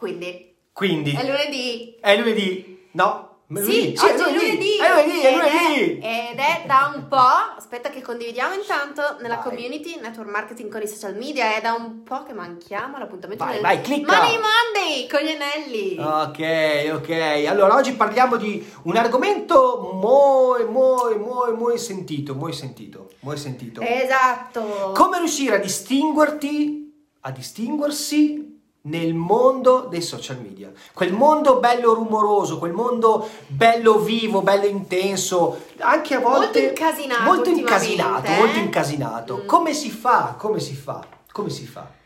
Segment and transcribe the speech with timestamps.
[0.00, 1.96] quindi Quindi è lunedì.
[2.00, 2.88] è lunedì.
[2.92, 3.94] No, Sì, lunedì.
[3.98, 4.76] oggi è è lunedì.
[4.78, 5.98] È lunedì, è Ed lunedì.
[6.00, 7.16] Ed è da un po',
[7.56, 9.44] aspetta che condividiamo intanto nella Vai.
[9.44, 13.52] community Network Marketing con i social media, è da un po' che manchiamo all'appuntamento Vai,
[13.54, 14.16] del vai, clicca.
[14.16, 15.96] Money Monday con gli anelli.
[15.98, 17.46] Ok, ok.
[17.48, 23.80] Allora oggi parliamo di un argomento molto, molto, molto, molto sentito, molto sentito, molto sentito.
[23.82, 24.92] Esatto.
[24.94, 28.49] Come riuscire a distinguerti, a distinguersi
[28.82, 30.70] nel mondo dei social media.
[30.94, 37.22] Quel mondo bello rumoroso, quel mondo bello vivo, bello intenso, anche a volte Molto incasinato
[37.22, 38.36] molto incasinato, eh?
[38.36, 39.40] molto incasinato.
[39.42, 39.46] Mm.
[39.46, 40.34] Come si fa?
[40.38, 41.04] Come si fa?
[41.30, 41.98] Come si fa?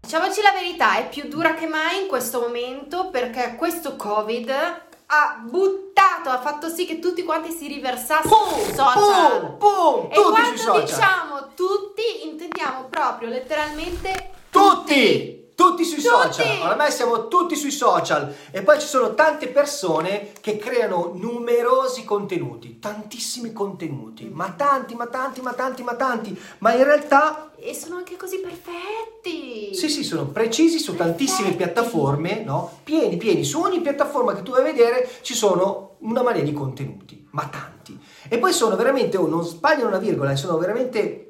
[0.00, 5.42] Diciamoci la verità, è più dura che mai in questo momento perché questo Covid ha
[5.42, 9.56] buttato, ha fatto sì che tutti quanti si riversassero sui social.
[9.58, 14.76] Boom, boom, e tutti quando diciamo tutti, intendiamo proprio letteralmente Tutti!
[14.84, 15.84] Tutti sui Tutti!
[15.84, 22.04] social, oramai siamo tutti sui social e poi ci sono tante persone che creano numerosi
[22.04, 27.74] contenuti, tantissimi contenuti, ma tanti, ma tanti, ma tanti, ma tanti, ma in realtà E
[27.74, 29.74] sono anche così perfetti.
[29.74, 31.56] sì sì sono precisi su tantissime Perfetti.
[31.72, 32.78] piattaforme, no?
[32.84, 36.52] Pieni, pieni, su ogni piattaforma che tu vai a vedere ci sono una marea di
[36.52, 37.98] contenuti, ma tanti.
[38.28, 41.26] E poi sono veramente, oh, non sbagliano una virgola, sono veramente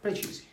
[0.00, 0.46] precisi.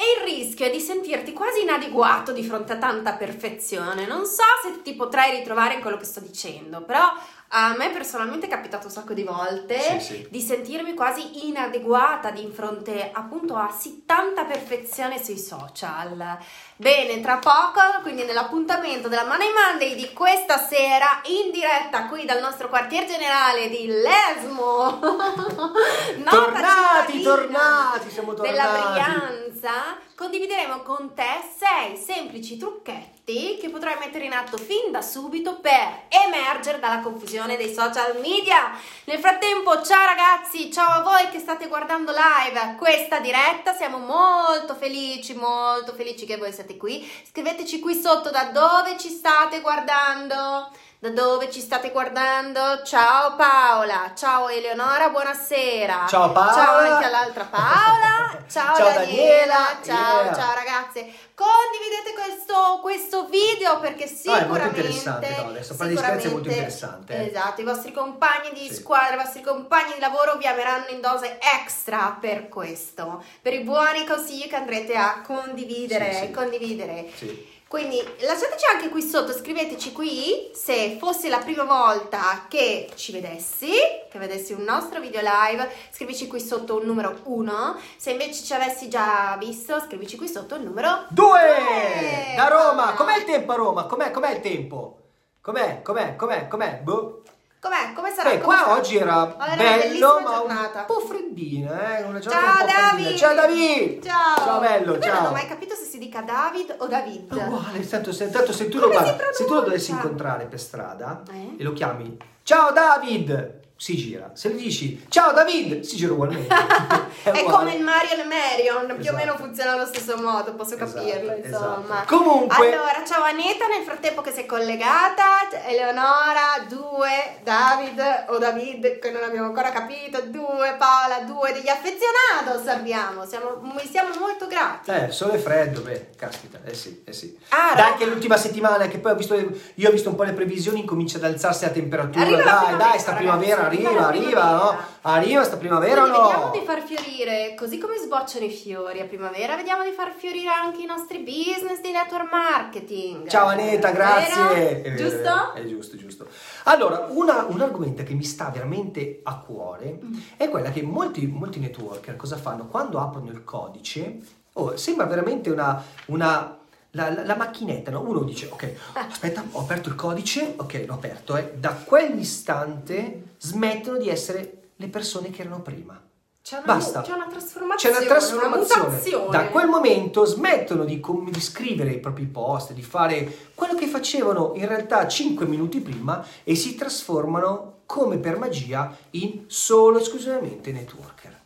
[0.00, 4.06] E il rischio è di sentirti quasi inadeguato di fronte a tanta perfezione.
[4.06, 7.02] Non so se ti potrai ritrovare in quello che sto dicendo, però
[7.50, 10.26] a me personalmente è capitato un sacco di volte Sì, sì.
[10.30, 16.38] di sentirmi quasi inadeguata di fronte appunto a sì tanta perfezione sui social.
[16.76, 22.40] Bene, tra poco, quindi nell'appuntamento della Money Monday di questa sera, in diretta qui dal
[22.40, 24.98] nostro quartier generale di Lesmo.
[26.28, 28.92] Tornati, tornati, siamo Della tornati.
[28.92, 29.70] Brianza,
[30.18, 36.06] condivideremo con te sei semplici trucchetti che potrai mettere in atto fin da subito per
[36.08, 38.72] emergere dalla confusione dei social media.
[39.04, 44.74] Nel frattempo, ciao ragazzi, ciao a voi che state guardando live questa diretta, siamo molto
[44.74, 47.08] felici, molto felici che voi siete qui.
[47.30, 50.68] Scriveteci qui sotto da dove ci state guardando.
[51.00, 52.82] Da dove ci state guardando?
[52.82, 56.06] Ciao Paola, ciao Eleonora, buonasera.
[56.08, 56.52] Ciao Paola.
[56.52, 58.42] Ciao anche all'altra Paola.
[58.50, 58.96] Ciao, Ciao Daniela.
[59.04, 59.78] Daniela.
[59.84, 60.34] Ciao, Yeah.
[60.34, 61.06] ciao ragazze.
[61.34, 66.26] Condividete questo, questo video perché è sicuramente molto interessante, no, adesso fare discorsi è molto
[66.26, 67.26] sicuramente- interessante, eh.
[67.28, 68.74] Esatto, i vostri compagni di Sì.
[68.74, 73.60] squadra, i vostri compagni di lavoro vi ameranno in dose extra per questo, per i
[73.60, 76.30] buoni consigli che andrete a condividere, Sì, sì.
[76.32, 77.06] condividere.
[77.14, 77.56] Sì.
[77.68, 83.70] Quindi lasciateci anche qui sotto, scriveteci qui se fosse la prima volta che ci vedessi,
[84.10, 88.54] che vedessi un nostro video live, scrivici qui sotto un numero 1, se invece ci
[88.54, 91.26] avessi già visto, scrivici qui sotto il numero Due!
[91.40, 92.34] Due!
[92.36, 92.94] Da Roma!
[92.94, 93.84] Com'è il tempo a Roma?
[93.84, 94.98] Com'è, com'è il tempo?
[95.42, 95.82] Com'è?
[95.82, 96.16] Com'è?
[96.16, 96.48] Com'è?
[96.48, 96.80] Com'è?
[96.82, 97.22] Boh.
[97.60, 97.92] Com'è?
[97.92, 98.30] Come sarà?
[98.30, 98.78] Beh, Come qua sarà?
[98.78, 100.78] oggi era una bello, ma giornata.
[100.78, 102.02] un po' freddina, eh?
[102.04, 102.96] Una giornata Ciao un po'.
[103.02, 103.16] David!
[103.18, 104.04] Ciao David!
[104.04, 104.36] Ciao!
[104.36, 105.14] Ciao bello, Io ciao!
[105.14, 107.36] non ho mai capito si dica David o David.
[107.36, 108.90] È uguale, tanto, se, tanto se, tu lo,
[109.32, 111.56] se tu lo dovessi incontrare per strada Eh?
[111.58, 113.66] e lo chiami Ciao David!
[113.80, 114.32] Si gira.
[114.34, 115.82] Se gli dici Ciao David!
[115.82, 116.52] Si gira ugualmente.
[117.22, 117.42] È, uguale.
[117.44, 119.16] come il Marion e Marion, più o Esatto.
[119.16, 121.84] meno funziona allo stesso modo, posso Esatto, capirlo, insomma.
[121.84, 122.16] esatto.
[122.16, 125.24] Comunque- Allora, ciao Aneta, nel frattempo che sei collegata,
[125.68, 132.66] Eleonora, due, David o David, che non abbiamo ancora capito, due, Paola, due degli affezionados
[132.66, 134.90] abbiamo, siamo, siamo molto grati.
[134.90, 137.36] Eh, sole e freddo, beh, caspita, eh sì, eh sì.
[137.50, 137.96] Ah, Dai, Roma.
[137.96, 141.18] che l'ultima settimana, che poi ho visto, io ho visto un po' le previsioni, incomincia
[141.18, 142.24] ad alzarsi la temperatura.
[142.24, 144.78] Arriva dai, dai, sta primavera, arriva, arriva no?
[145.02, 146.28] Arriva sta primavera Quindi o no?
[146.28, 150.48] vediamo di far fiorire, così come sbocciano i fiori a primavera, vediamo di far fiorire
[150.50, 153.26] anche i nostri business di network marketing.
[153.28, 154.42] Ciao Aneta, grazie.
[154.54, 154.82] Vero?
[154.88, 155.52] È Giusto?
[155.54, 156.26] È giusto, giusto.
[156.64, 160.14] Allora, una- un argomento che mi sta veramente a cuore Mm.
[160.36, 162.66] è quella che molti, molti networker cosa fanno?
[162.66, 164.18] Quando aprono il codice,
[164.54, 165.82] oh, sembra veramente una...
[166.06, 166.57] una
[166.98, 168.00] la, la- la macchinetta, no?
[168.00, 171.52] Uno dice, ok, aspetta, ho aperto il codice, ok, l'ho aperto, eh.
[171.56, 176.00] Da quell'istante smettono di essere le persone che erano prima.
[176.42, 177.02] C'è una, Basta.
[177.02, 178.88] c'è una C'è trasformazione, una trasformazione.
[178.88, 179.30] mutazione.
[179.30, 183.86] Da quel momento smettono di, com- di scrivere i propri post, di fare quello che
[183.86, 190.72] facevano in realtà 5 minuti prima e si trasformano come per magia in solo esclusivamente
[190.72, 191.38] networker.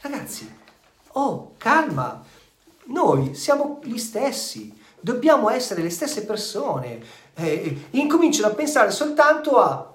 [0.00, 0.50] Ragazzi,
[1.12, 2.22] oh, calma,
[2.86, 7.00] noi siamo gli stessi, dobbiamo essere le stesse persone.
[7.34, 9.90] Eh, incominciano a pensare soltanto a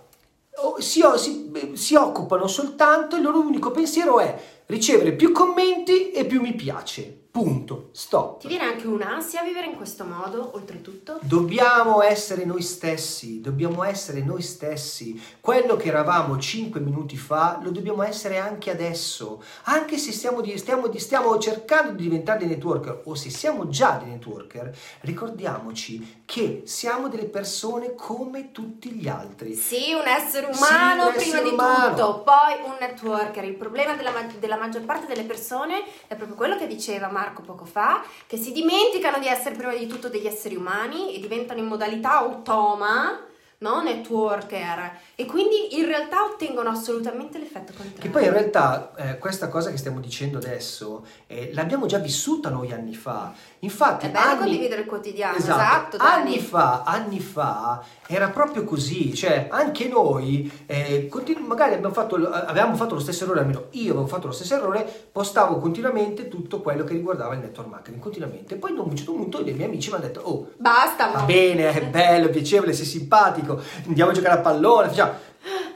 [0.80, 6.42] si, si- si occupano soltanto, il loro unico pensiero è ricevere più commenti e più
[6.42, 7.21] mi piace.
[7.32, 7.90] Punto.
[7.94, 8.42] Stop.
[8.42, 11.18] Ti viene anche un'ansia a vivere in questo modo, oltretutto?
[11.22, 15.20] Dobbiamo essere noi stessi, dobbiamo essere noi stessi.
[15.40, 19.42] Quello che eravamo 5 minuti fa lo dobbiamo essere anche adesso.
[19.64, 23.70] Anche se stiamo, di- stiamo, di- stiamo cercando di diventare dei networker o se siamo
[23.70, 29.56] già dei networker, ricordiamoci che siamo delle persone come tutti gli altri.
[29.56, 31.90] Sì, un essere umano prima di umano.
[31.90, 33.44] tutto, poi un networker.
[33.44, 37.66] Il problema della, della maggior parte delle persone è proprio quello che diceva Marco poco
[37.66, 41.68] fa, che si dimenticano di essere prima di tutto degli esseri umani e diventano in
[41.68, 43.20] modalità automa,
[43.62, 43.82] no?
[43.82, 45.00] Networker.
[45.16, 48.02] E quindi in realtà ottengono assolutamente l'effetto contrario.
[48.02, 52.50] Che poi in realtà eh, questa cosa che stiamo dicendo adesso eh, l'abbiamo già vissuta
[52.50, 53.34] noi anni fa.
[53.64, 55.96] Infatti, È bello anni, condividere il quotidiano, Esatto.
[55.96, 61.94] esatto, anni fa, anni fa era proprio così, cioè anche noi eh, continu- magari abbiamo
[61.94, 66.28] fatto, avevamo fatto lo stesso errore, almeno io avevo fatto lo stesso errore, postavo continuamente
[66.28, 68.56] tutto quello che riguardava il network marketing, continuamente.
[68.56, 71.26] Poi a un certo punto i miei amici mi hanno detto, oh, Basta, va no.
[71.26, 75.30] bene, è bello, è piacevole, sei simpatico, andiamo a giocare a pallone, facciamo...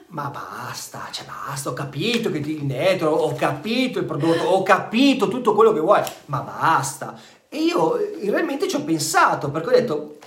[0.07, 4.63] Ma basta, cioè basta, ho capito che ti- il network, ho capito il prodotto, ho
[4.63, 7.15] capito tutto quello che vuoi, ma basta.
[7.55, 10.17] E io eh, realmente ci ho pensato, perché ho detto,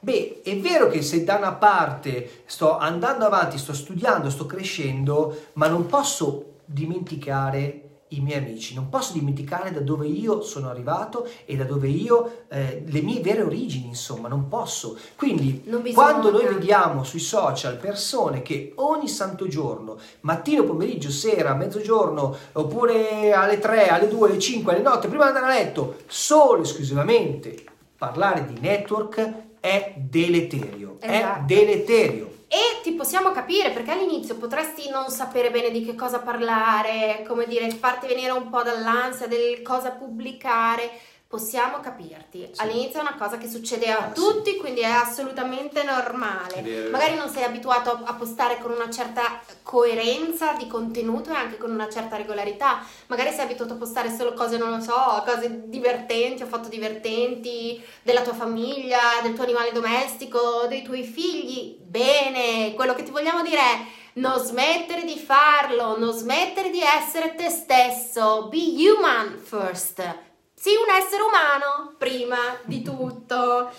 [0.00, 5.48] beh, è vero che se da una parte sto andando avanti, sto studiando, sto crescendo,
[5.54, 11.28] ma non posso dimenticare i miei amici, non posso dimenticare da dove io sono arrivato
[11.44, 14.96] e da dove io, eh, le mie vere origini, insomma, non posso.
[15.16, 21.54] Quindi, Non quando noi vediamo sui social persone che ogni santo giorno, mattino, pomeriggio, sera,
[21.54, 25.96] mezzogiorno, oppure alle 3, alle 2, alle 5, alle notte, prima di andare a letto,
[26.06, 27.64] solo esclusivamente
[27.96, 30.96] parlare di network è deleterio.
[31.00, 31.42] È Esatto.
[31.46, 32.36] deleterio.
[32.50, 37.46] E ti possiamo capire perché all'inizio potresti non sapere bene di che cosa parlare, come
[37.46, 40.90] dire, farti venire un po' dall'ansia del cosa pubblicare.
[41.28, 42.48] Possiamo capirti.
[42.52, 42.62] Sì.
[42.62, 46.62] All'inizio è una cosa che succede a Ah, tutti, quindi è assolutamente normale.
[46.62, 46.88] Vero.
[46.88, 51.58] Magari non sei abituato a- a postare con una certa coerenza di contenuto e anche
[51.58, 52.82] con una certa regolarità.
[53.08, 57.84] Magari sei abituato a postare solo cose, non lo so, cose divertenti o foto divertenti
[58.02, 61.76] della tua famiglia, del tuo animale domestico, dei tuoi figli.
[61.78, 63.78] Bene, quello che ti vogliamo dire è
[64.14, 68.48] non smettere di farlo, non smettere di essere te stesso.
[68.48, 70.26] Be human first.
[70.60, 73.70] Sii un essere umano prima di tutto.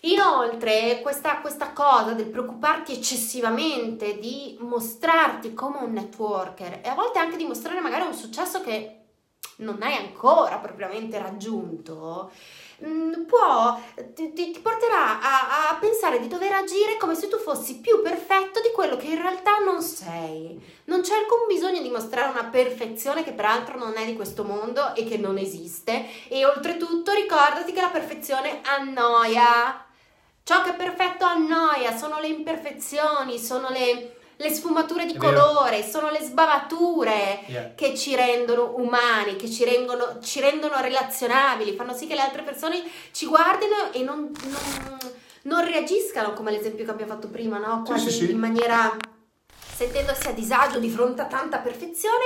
[0.00, 7.18] Inoltre, questa, questa cosa del preoccuparti eccessivamente di mostrarti come un networker e a volte
[7.18, 9.04] anche di mostrare magari un successo che
[9.56, 12.30] non hai ancora propriamente raggiunto,
[12.84, 13.80] mm, può,
[14.14, 18.60] ti, ti- porterà a, a pensare di dover agire come se tu fossi più perfetto
[18.60, 20.60] di quello che in realtà non sei.
[20.84, 24.94] Non c'è alcun bisogno di mostrare una perfezione che peraltro non è di questo mondo
[24.94, 26.06] e che non esiste.
[26.28, 29.84] E oltretutto ricordati che la perfezione annoia.
[30.42, 36.10] Ciò che è perfetto annoia, sono le imperfezioni, sono le, le sfumature di colore, sono
[36.10, 37.74] le sbavature Yeah.
[37.74, 42.42] che ci rendono umani, che ci rendono, ci rendono relazionabili, fanno sì che le altre
[42.42, 42.82] persone
[43.12, 44.98] ci guardino e non, non-
[45.42, 47.82] non reagiscano come l'esempio che abbiamo fatto prima, no?
[47.84, 48.30] Sì, Quasi sì, sì.
[48.32, 48.94] in maniera
[49.74, 52.24] sentendosi a disagio di fronte a tanta perfezione,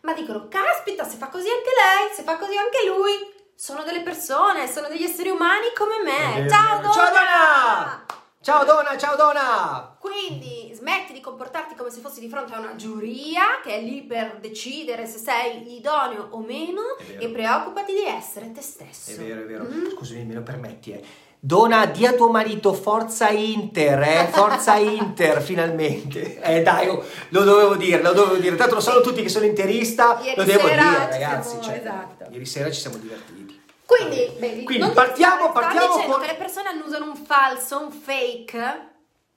[0.00, 3.32] ma dicono: Caspita, se fa così anche lei, se fa così anche lui.
[3.56, 6.42] Sono delle persone, sono degli esseri umani come me.
[6.42, 6.92] vero, Ciao vero.
[6.92, 8.04] Ciao, Donna!
[8.44, 9.96] Ciao Donna, ciao Donna!
[9.98, 14.02] Quindi smetti di comportarti come se fossi di fronte a una giuria che è lì
[14.02, 16.82] per decidere se sei idoneo o meno
[17.18, 19.12] e preoccupati di essere te stesso.
[19.12, 19.64] È vero, è vero.
[19.64, 19.88] Mm?
[19.96, 21.02] Scusami, me lo permetti, eh.
[21.40, 24.28] Dona, di a tuo marito Forza Inter, eh?
[24.30, 26.38] Forza Inter, finalmente.
[26.42, 28.56] Eh dai, oh, lo dovevo dire, lo dovevo dire.
[28.56, 31.48] Tanto lo sanno tutti che sono interista, Ieri lo devo dire, ragazzi.
[31.48, 32.26] siamo- cioè, esatto.
[32.30, 33.43] Ieri sera ci siamo divertiti.
[33.86, 36.20] Quindi, vedi, Quindi partiamo, partiamo dicendo con...
[36.22, 38.92] che le persone usano un falso, un fake.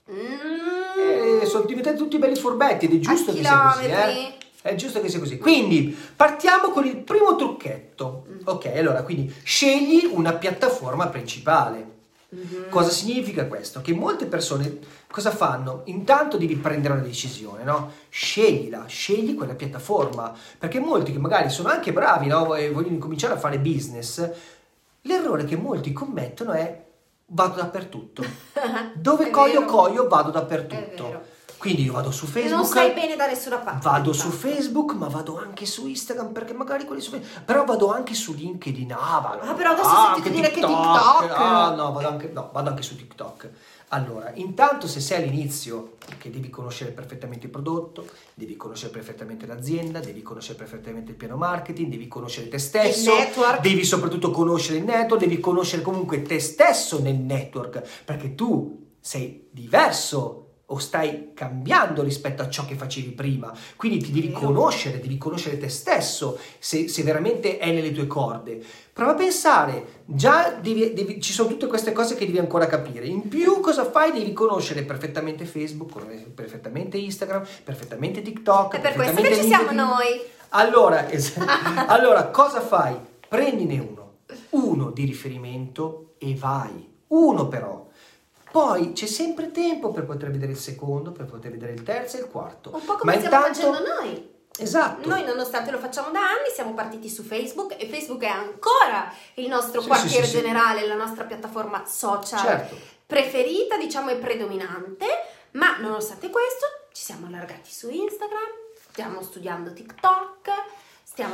[0.10, 1.42] Mm.
[1.42, 4.38] Eh, sono diventati tutti belli furbetti ed è giusto A che sia così, eh?
[4.62, 5.38] È giusto che sia così.
[5.38, 8.26] Quindi partiamo con il primo trucchetto.
[8.30, 8.40] Mm.
[8.46, 11.96] Ok, allora, quindi scegli una piattaforma principale.
[12.30, 12.70] Mhm.
[12.70, 13.80] Cosa significa questo?
[13.82, 14.80] Che molte persone
[15.10, 15.84] cosa fanno?
[15.86, 17.92] Intanto devi prendere una decisione, no?
[18.10, 22.54] Sceglila, scegli quella piattaforma, perché molti che magari sono anche bravi, no?
[22.56, 24.30] E vogliono incominciare a fare business,
[25.02, 26.86] l'errore che molti commettono è
[27.28, 28.24] vado dappertutto.
[28.96, 29.66] Dove vero.
[29.66, 31.36] coio vado dappertutto.
[31.58, 32.56] Quindi io vado su Facebook.
[32.56, 33.88] non stai bene da nessuna parte.
[33.88, 34.30] Vado su.
[34.30, 37.44] Facebook, ma vado anche su Instagram perché magari quelli su Facebook.
[37.44, 38.92] Però vado anche su LinkedIn.
[38.94, 41.32] Ah, vado- Ah, però adesso ho sentito dire che TikTok.
[41.36, 43.50] Ah, no, vado anche, no, vado anche su TikTok.
[43.92, 50.00] Allora, intanto se sei all'inizio, che devi conoscere perfettamente il prodotto, devi conoscere perfettamente l'azienda,
[50.00, 53.62] devi conoscere perfettamente il piano marketing, devi conoscere te stesso, Il network.
[53.62, 59.48] devi soprattutto conoscere il network, devi conoscere comunque te stesso nel network, perché tu sei
[59.52, 63.54] diverso o stai cambiando rispetto a ciò che facevi prima.
[63.78, 68.62] Quindi ti devi conoscere, devi conoscere te stesso, se, se veramente è nelle tue corde.
[68.92, 73.06] Prova a pensare, già devi- devi- ci sono tutte queste cose che devi ancora capire.
[73.06, 74.12] In più cosa fai?
[74.12, 78.76] Devi conoscere perfettamente Facebook, perfettamente Instagram, perfettamente TikTok.
[78.76, 80.22] È per questo che ci siamo noi.
[80.50, 81.38] Allora, es-
[81.88, 82.96] allora, cosa fai?
[83.30, 84.16] Prendine uno,
[84.52, 86.90] uno di riferimento e vai.
[87.08, 87.87] Uno però.
[88.52, 92.22] Poi c'è sempre tempo per poter vedere il secondo, per poter vedere il terzo e
[92.22, 92.72] il quarto.
[92.74, 94.36] Un po' come Ma stiamo intanto- facendo noi.
[94.60, 95.08] Esatto.
[95.08, 99.48] Noi nonostante lo facciamo da anni siamo partiti su Facebook e Facebook è ancora il
[99.48, 102.76] nostro Sì, quartiere sì, sì, generale, la nostra piattaforma social Certo.
[103.06, 105.06] preferita, diciamo, e predominante,
[105.52, 108.50] ma nonostante questo ci siamo allargati su Instagram,
[108.90, 110.50] stiamo studiando TikTok,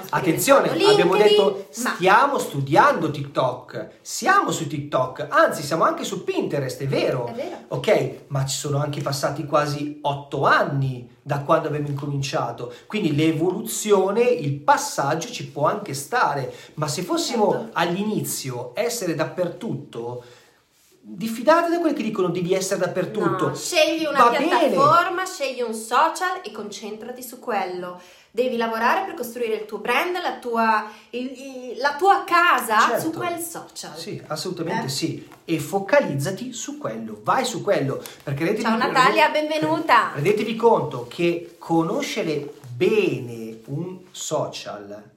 [0.10, 6.82] Attenzione, abbiamo detto ma stiamo studiando TikTok, siamo su TikTok, anzi siamo anche su Pinterest,
[6.82, 7.28] è vero.
[7.28, 7.58] È vero.
[7.70, 14.22] Ok, ma ci sono anche passati quasi otto anni da quando abbiamo incominciato, quindi l'evoluzione,
[14.22, 17.70] il passaggio ci può anche stare, ma se fossimo Certo.
[17.74, 20.24] all'inizio essere dappertutto,
[21.05, 23.48] diffidate da quelli che dicono devi essere dappertutto.
[23.50, 24.48] No, scegli una Va bene.
[24.48, 28.00] piattaforma, scegli un social e concentrati su quello.
[28.31, 31.31] Devi lavorare per costruire il tuo brand, la tua, il-
[31.74, 33.01] il- la tua casa Certo.
[33.01, 33.95] su quel social.
[33.98, 34.89] Sì, assolutamente Eh?
[34.89, 35.27] sì.
[35.43, 37.98] E focalizzati su quello, vai su quello.
[38.24, 40.12] Perché rendetevi, Ciao Natalia, benvenuta.
[40.13, 45.12] rendetevi conto che conoscere bene un social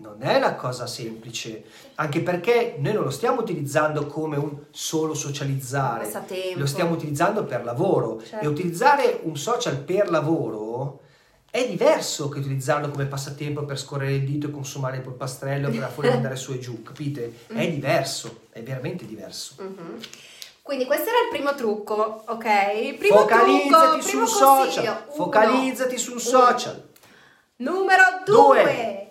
[0.00, 1.64] non è una cosa semplice,
[1.96, 6.10] anche perché noi non lo stiamo utilizzando come un solo socializzare,
[6.54, 8.20] lo stiamo utilizzando per lavoro.
[8.22, 8.44] Certo.
[8.44, 11.00] E utilizzare un social per lavoro
[11.50, 15.90] è diverso che utilizzarlo come passatempo per scorrere il dito e consumare il polpastrello per
[15.92, 17.32] fuori andare su e giù, capite?
[17.48, 17.70] È Mm.
[17.70, 19.54] diverso, è veramente diverso.
[19.58, 19.98] Mhm.
[20.62, 22.94] Quindi questo era il primo trucco, ok?
[22.98, 24.84] Primo Focalizzati trucco, su un social.
[24.84, 25.14] Uno.
[25.14, 26.24] focalizzati su un Uno.
[26.28, 26.88] social.
[27.56, 28.62] Numero Due.
[28.62, 29.07] due.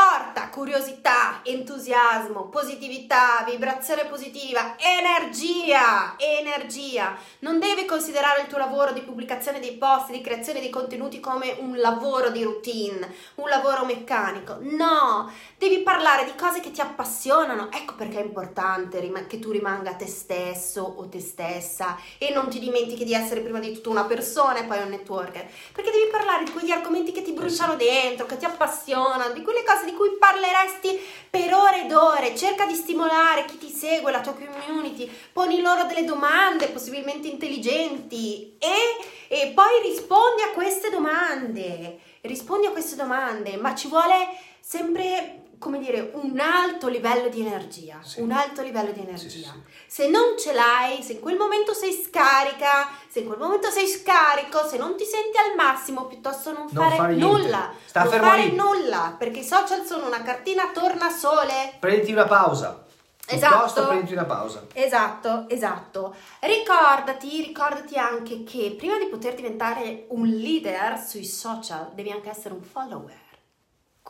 [0.00, 7.18] Porta curiosità, entusiasmo, positività, vibrazione positiva, energia, energia.
[7.40, 11.54] Non devi considerare il tuo lavoro di pubblicazione dei post, di creazione dei contenuti come
[11.58, 14.56] un lavoro di routine, un lavoro meccanico.
[14.60, 17.70] No, devi parlare di cose che ti appassionano.
[17.70, 22.58] Ecco perché è importante che tu rimanga te stesso o te stessa e non ti
[22.58, 25.46] dimentichi di essere prima di tutto una persona e poi un networker.
[25.74, 29.62] Perché devi parlare di quegli argomenti che ti bruciano dentro, che ti appassionano, di quelle
[29.62, 32.36] cose di cui parleresti per ore ed ore.
[32.36, 38.56] Cerca di stimolare chi ti segue, la tua community, poni loro delle domande possibilmente intelligenti
[38.58, 38.96] e,
[39.28, 41.98] e poi rispondi a queste domande.
[42.22, 44.28] Rispondi a queste domande, ma ci vuole
[44.60, 48.20] sempre come dire, un alto livello di energia, Sì.
[48.22, 49.28] un alto livello di energia.
[49.28, 49.50] sì, sì.
[49.86, 53.86] Se non ce l'hai, se in quel momento sei scarica, se in quel momento sei
[53.86, 57.72] scarico, se non ti senti al massimo, piuttosto non, Non fare, fare nulla.
[57.84, 58.56] Sta non fare lì.
[58.56, 61.76] nulla, perché i social sono una cartina tornasole.
[61.78, 62.84] Prenditi una pausa.
[63.26, 63.54] Esatto.
[63.54, 64.66] Piuttosto prenditi una pausa.
[64.72, 66.14] Esatto, esatto.
[66.40, 72.54] Ricordati, ricordati anche che prima di poter diventare un leader sui social devi anche essere
[72.54, 73.28] un follower.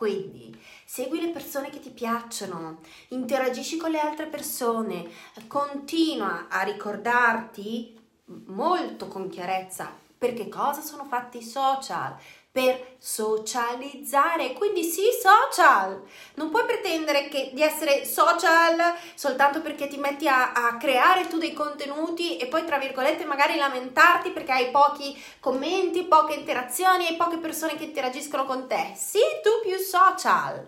[0.01, 2.79] Quindi segui le persone che ti piacciono,
[3.09, 5.07] interagisci con le altre persone,
[5.47, 8.01] continua a ricordarti
[8.47, 12.17] molto con chiarezza perché cosa sono fatti i social.
[12.53, 16.03] Per socializzare, quindi sì, social.
[16.35, 18.77] Non puoi pretendere che- di essere social
[19.15, 23.55] soltanto perché ti metti a, a creare tu dei contenuti e poi, tra virgolette, magari
[23.57, 28.95] lamentarti perché hai pochi commenti, poche interazioni e poche persone che interagiscono con te.
[28.97, 30.67] Sì, tu più social.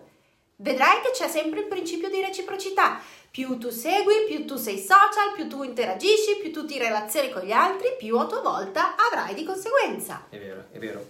[0.55, 3.01] Vedrai che c'è sempre il principio di reciprocità.
[3.29, 7.41] Più tu segui, più tu sei social, più tu interagisci, più tu ti relazioni con
[7.41, 10.27] gli altri, più a tua volta avrai di conseguenza.
[10.29, 11.05] È vero, è vero.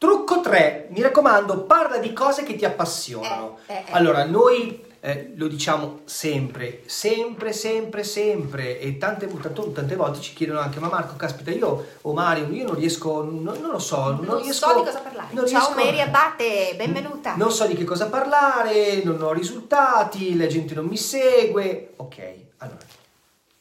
[0.00, 3.58] Trucco 3, mi raccomando, parla di cose che ti appassionano.
[3.66, 3.84] Eh, eh, eh.
[3.90, 10.32] Allora, noi eh, lo diciamo sempre, sempre, sempre, sempre, e tante, tante, tante volte ci
[10.32, 14.12] chiedono anche, ma Marco, caspita, io o Mario, io non riesco, non, non lo so,
[14.12, 14.68] non, Non, riesco...
[14.70, 15.34] so di cosa parlare.
[15.34, 17.36] non Ciao riesco- Mary Abate, benvenuta.
[17.36, 21.92] Non so di che cosa parlare, non ho risultati, la gente non mi segue.
[21.96, 22.78] Ok, allora,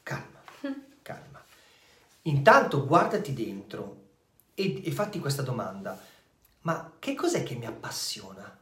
[0.04, 0.40] calma,
[1.02, 1.44] calma.
[2.22, 3.96] Intanto guardati dentro
[4.56, 6.08] e, e fatti questa domanda.
[6.62, 8.58] Ma che cos'è che mi appassiona?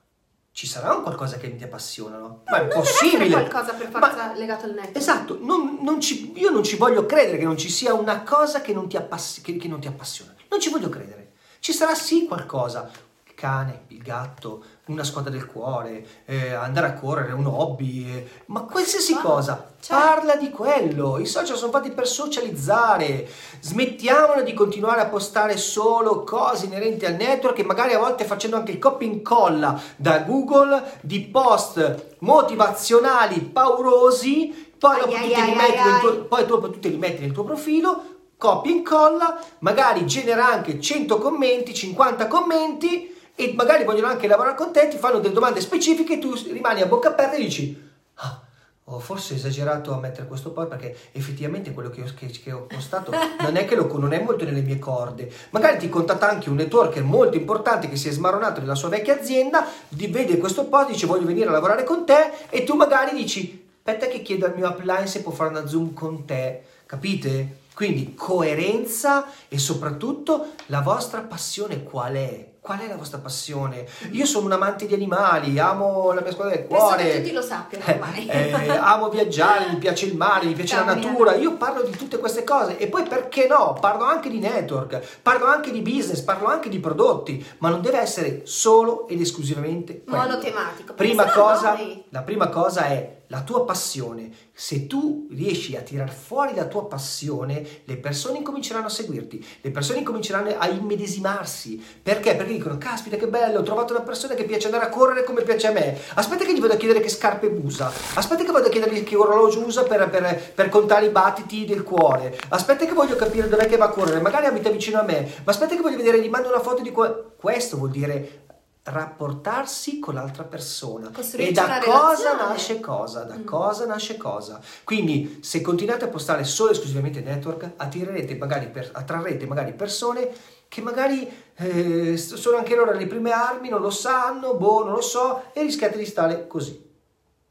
[0.51, 2.41] Ci sarà un qualcosa che mi appassiona, no?
[2.45, 3.25] Ma è non possibile.
[3.25, 4.97] Essere qualcosa per forza legato al network.
[4.97, 8.61] Esatto, non, non ci, io non ci voglio credere che non ci sia una cosa
[8.61, 10.33] che non, ti appass- che, che non ti appassiona.
[10.49, 11.33] Non ci voglio credere.
[11.59, 12.89] Ci sarà sì qualcosa,
[13.35, 18.61] cane, il gatto, una squadra del cuore, eh, andare a correre, un hobby, eh, ma
[18.61, 20.03] qualsiasi Ah, cosa, certo.
[20.03, 21.17] parla di quello.
[21.19, 23.27] I social sono fatti per socializzare.
[23.59, 28.55] Smettiamola di continuare a postare solo cose inerenti al network e magari a volte facendo
[28.55, 35.33] anche il copia e incolla da Google di post motivazionali paurosi, poi Ai, dopo ai,
[35.33, 38.01] ai, tuo- poi dopo tu te li metti nel tuo profilo,
[38.37, 44.55] copia e incolla, magari genera anche 100 commenti, 50 commenti e magari vogliono anche lavorare
[44.55, 47.79] con te, ti fanno delle domande specifiche e tu rimani a bocca aperta e dici
[48.15, 48.41] "Ah,
[48.85, 52.61] ho forse esagerato a mettere questo post perché effettivamente quello che ho, che- che ho
[52.63, 55.31] postato non è che lo, non è molto nelle mie corde.
[55.51, 59.15] Magari ti contatta anche un networker molto importante che si è smaronato nella sua vecchia
[59.19, 63.65] azienda, vede questo post, dice voglio venire a lavorare con te e tu magari dici
[63.77, 67.59] aspetta che chiedo al mio upline se può fare una zoom con te, capite?
[67.73, 72.47] Quindi coerenza e soprattutto la vostra passione qual è?
[72.67, 73.87] Qual è la vostra passione?
[74.11, 77.03] Io sono un amante di animali, amo la mia squadra del Penso cuore.
[77.03, 78.27] che tutti lo sappiano ormai.
[78.27, 81.35] Eh, eh, amo viaggiare, mi piace il mare, mi piace Ciao, la natura.
[81.35, 83.77] Io parlo di tutte queste cose e poi perché no?
[83.79, 87.99] Parlo anche di network, parlo anche di business, parlo anche di prodotti, ma non deve
[87.99, 90.23] essere solo ed esclusivamente quello.
[90.23, 90.93] Monotematico.
[90.93, 91.77] Prima cosa,
[92.09, 94.31] la prima cosa è la tua passione.
[94.53, 99.71] Se tu riesci a tirar fuori la tua passione, le persone incominceranno a seguirti, le
[99.71, 101.83] persone incominceranno a immedesimarsi.
[102.01, 102.35] Perché?
[102.35, 105.43] Perché dicono, caspita che bello, ho trovato una persona che piace andare a correre come
[105.43, 105.97] piace a me.
[106.15, 107.91] Aspetta che gli vado a chiedere che scarpe usa.
[108.15, 111.83] Aspetta che vado a chiedergli che orologio usa per, per- per contare i battiti del
[111.83, 112.37] cuore.
[112.49, 114.21] Aspetta che voglio capire dov'è che va a correre.
[114.21, 115.29] Magari abita vicino a me.
[115.43, 117.13] Ma aspetta che voglio vedere, gli mando una foto di qua.
[117.37, 118.45] Questo vuol dire
[118.89, 122.35] rapportarsi con l'altra persona e da cosa relazione.
[122.49, 123.43] nasce cosa da Mm.
[123.45, 128.89] cosa nasce cosa quindi se continuate a postare solo e esclusivamente network attirerete magari per,
[128.93, 130.29] attrarrete magari persone
[130.69, 135.01] che magari eh, sono anche loro alle prime armi non lo sanno boh non lo
[135.01, 136.81] so e rischiate di stare così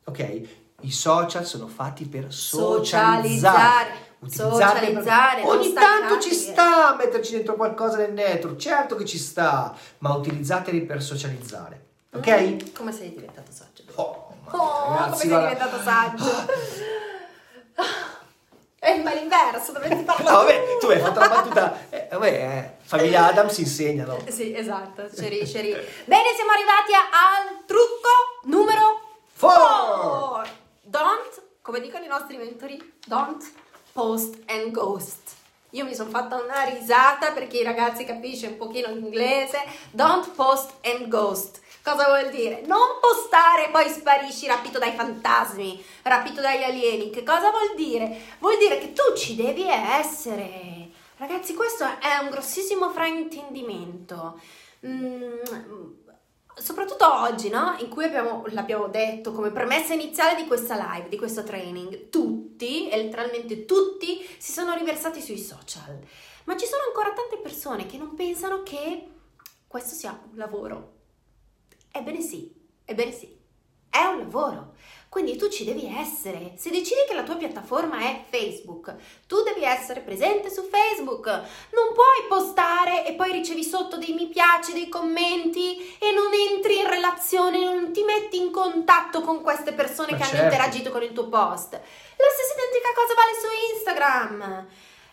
[0.04, 0.40] ok
[0.82, 4.05] i social sono fatti per socializzare Socializzare.
[4.28, 9.04] Per- Socializzare, non ogni tanto ci sta a metterci dentro qualcosa nel network certo che
[9.04, 12.40] ci sta ma utilizzateli per socializzare ok?
[12.40, 13.82] Mm, Come sei diventato saggio?
[13.96, 16.24] Oh, ma Oh, ragazzi, come sei diventato saggio?
[18.78, 20.30] È il malinverso, dovresti parlare.
[20.30, 21.88] No, vabbè, tu hai fatto la battuta.
[21.90, 24.18] Eh, vabbè, eh, famiglia Adams insegnano.
[24.28, 25.70] Sì, esatto, c'eri, c'eri.
[26.04, 28.08] Bene, siamo arrivati al trucco
[28.44, 29.00] numero
[29.32, 29.52] Four.
[30.44, 30.52] 4.
[30.82, 33.44] Don't, come dicono i nostri mentori, don't
[33.96, 35.34] post and ghost.
[35.70, 39.58] Io mi sono fatta una risata perché i ragazzi capisce un pochino l'inglese.
[39.90, 41.62] Don't post and ghost.
[41.82, 42.60] Cosa vuol dire?
[42.66, 47.08] Non postare e poi sparisci rapito dai fantasmi, rapito dagli alieni.
[47.08, 48.20] Che cosa vuol dire?
[48.38, 50.90] Vuol dire che tu ci devi essere.
[51.16, 54.38] Ragazzi, questo è un grossissimo fraintendimento.
[54.86, 55.40] Mm,
[56.54, 57.74] soprattutto oggi, no?
[57.78, 62.45] In cui abbiamo, l'abbiamo detto come premessa iniziale di questa live, di questo training, tutti,
[62.64, 65.98] e letteralmente tutti, si sono riversati sui social.
[66.44, 69.06] Ma ci sono ancora tante persone che non pensano che
[69.66, 70.92] questo sia un lavoro.
[71.92, 73.36] Ebbene sì, ebbene sì,
[73.90, 74.74] è un lavoro.
[75.08, 76.52] Quindi tu ci devi essere.
[76.56, 78.94] Se decidi che la tua piattaforma è Facebook,
[79.26, 81.26] tu devi essere presente su Facebook.
[81.26, 86.80] Non puoi postare e poi ricevi sotto dei mi piace, dei commenti e non entri
[86.80, 90.52] in relazione, non ti metti in contatto con queste persone Ma che hanno certo.
[90.52, 91.80] interagito con il tuo post.
[92.26, 94.66] La stessa identica cosa vale su Instagram.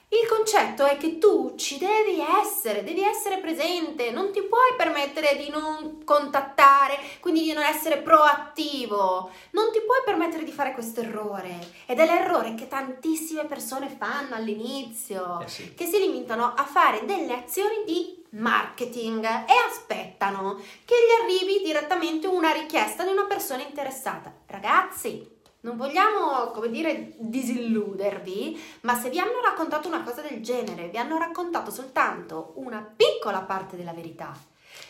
[0.09, 5.35] Il concetto è che tu ci devi essere, devi essere presente, non ti puoi permettere
[5.37, 11.01] di non contattare, quindi di non essere proattivo, non ti puoi permettere di fare questo
[11.01, 15.73] errore ed è l'errore che tantissime persone fanno all'inizio, Eh sì.
[15.73, 22.27] che si limitano a fare delle azioni di marketing e aspettano che gli arrivi direttamente
[22.27, 24.31] una richiesta di una persona interessata.
[24.45, 25.32] Ragazzi,
[25.63, 30.97] non vogliamo, come dire, disilludervi, ma se vi hanno raccontato una cosa del genere, vi
[30.97, 34.35] hanno raccontato soltanto una piccola parte della verità.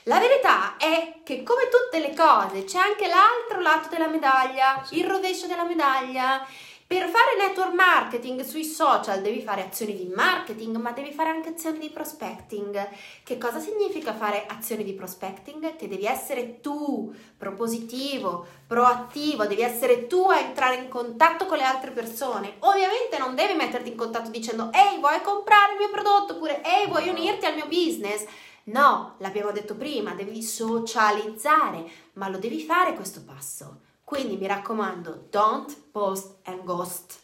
[0.04, 5.06] La verità è che come tutte le cose c'è anche l'altro lato della medaglia, il
[5.06, 6.46] rovescio della medaglia.
[6.94, 11.50] Per fare network marketing sui social devi fare azioni di marketing, ma devi fare anche
[11.50, 12.88] azioni di prospecting.
[13.24, 15.76] Che cosa significa fare azioni di prospecting?
[15.76, 21.64] Che devi essere tu propositivo, proattivo, devi essere tu a entrare in contatto con le
[21.64, 22.58] altre persone.
[22.60, 26.90] Ovviamente non devi metterti in contatto dicendo ehi vuoi comprare il mio prodotto oppure ehi
[26.90, 28.24] vuoi unirti al mio business.
[28.66, 33.80] No, l'abbiamo detto prima, devi socializzare, ma lo devi fare questo passo.
[34.14, 37.18] Quindi mi raccomando, don't post and ghost.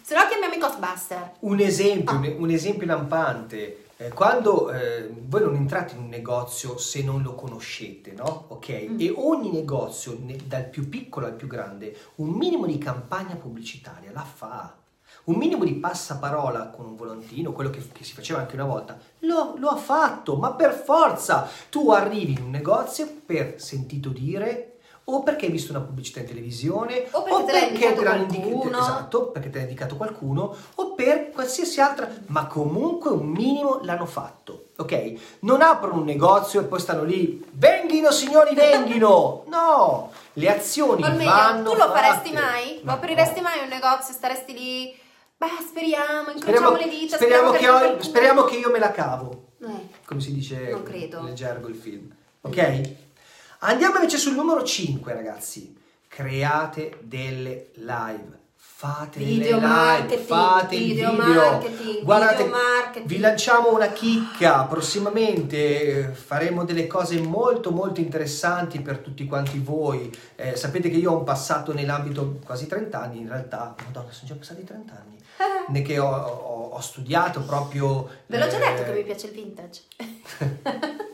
[0.00, 1.32] Se no chiamiamo i Ghostbuster.
[1.40, 2.34] Un esempio, ah.
[2.36, 3.86] un, esempio lampante.
[3.96, 8.44] Eh, quando eh, voi non entrate in un negozio se non lo conoscete, no?
[8.46, 8.90] Ok?
[8.90, 9.00] Mm.
[9.00, 14.12] E ogni negozio, ne, dal più piccolo al più grande, un minimo di campagna pubblicitaria
[14.12, 14.76] la fa.
[15.24, 18.96] Un minimo di passaparola con un volantino, quello che, che si faceva anche una volta,
[19.20, 21.50] lo, lo ha fatto, ma per forza!
[21.68, 24.67] Tu arrivi in un negozio per sentito dire
[25.10, 28.22] o perché hai visto una pubblicità in televisione, o perché, o te, perché te l'hanno
[28.22, 33.80] indicato esatto, perché te l'ha indicato qualcuno, o per qualsiasi altra, ma comunque un minimo
[33.82, 34.66] l'hanno fatto.
[34.76, 35.38] Ok?
[35.40, 39.44] Non aprono un negozio e poi stanno lì, venghino signori, venghino!
[39.48, 40.12] No!
[40.34, 41.98] Le azioni Almeno, vanno tu lo fatte.
[41.98, 42.80] faresti mai?
[42.82, 43.48] Ma lo apriresti no.
[43.48, 44.96] mai un negozio e staresti lì?
[45.36, 48.90] Beh, speriamo, incrociamo speriamo, le dita, speriamo, speriamo che, ho, speriamo che io me la
[48.90, 49.52] cavo.
[49.60, 51.22] Eh, come si dice non credo.
[51.22, 52.14] nel gergo il film.
[52.42, 53.06] Ok?
[53.60, 55.76] Andiamo invece sul numero 5, ragazzi.
[56.06, 58.36] Create delle live.
[58.54, 61.34] Fate video le live, fate video il video.
[61.34, 63.08] Marketing, Guardate, video marketing.
[63.08, 64.62] vi lanciamo una chicca.
[64.62, 70.16] Prossimamente faremo delle cose molto molto interessanti per tutti quanti voi.
[70.36, 74.28] Eh, sapete che io ho un passato nell'ambito quasi 30 anni, in realtà, madonna, sono
[74.28, 75.18] già passati 30 anni.
[75.70, 78.08] ne che ho, ho, ho, studiato proprio.
[78.26, 79.82] Ve l'ho già detto che mi piace il vintage.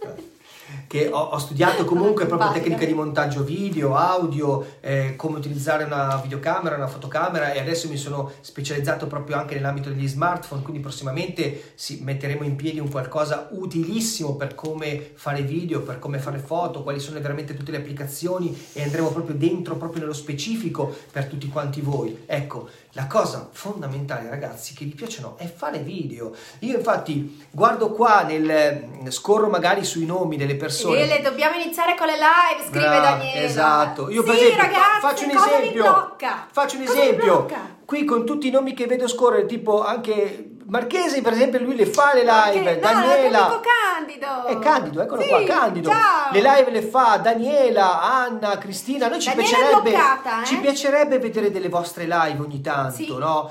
[0.94, 6.20] che ho, ho studiato comunque proprio tecnica di montaggio video, audio, eh, come utilizzare una
[6.22, 11.72] videocamera, una fotocamera e adesso mi sono specializzato proprio anche nell'ambito degli smartphone, quindi prossimamente
[11.74, 16.84] sì, metteremo in piedi un qualcosa utilissimo per come fare video, per come fare foto,
[16.84, 21.48] quali sono veramente tutte le applicazioni e andremo proprio dentro, proprio nello specifico per tutti
[21.48, 22.22] quanti voi.
[22.24, 26.32] Ecco, la cosa fondamentale ragazzi che vi piacciono è fare video.
[26.60, 31.00] Io infatti guardo qua, nel, scorro magari sui nomi delle persone.
[31.00, 33.44] Ele, dobbiamo iniziare con le live, scrive Bra- Daniele.
[33.44, 34.10] Esatto.
[34.10, 36.16] Io sì, per esempio ragazzi, faccio un esempio.
[36.50, 37.48] Faccio un cosa esempio.
[37.84, 41.86] Qui con tutti i nomi che vedo scorrere, tipo anche Marchesi, per esempio, lui le
[41.86, 42.74] fa le live.
[42.74, 43.56] No, Daniela.
[43.56, 44.46] È Candido.
[44.46, 45.90] È Candido, eccolo sì, qua, Candido.
[45.90, 46.32] Ciao.
[46.32, 49.08] Le live le fa Daniela, Anna, Cristina.
[49.08, 50.46] Noi ci piacerebbe, bloccata, eh?
[50.46, 53.06] ci piacerebbe vedere delle vostre live ogni tanto, sì.
[53.16, 53.50] no?